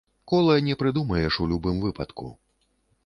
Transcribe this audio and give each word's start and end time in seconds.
Кола 0.29 0.55
не 0.67 0.75
прыдумаеш 0.79 1.39
у 1.45 1.47
любым 1.51 1.79
выпадку. 1.85 2.35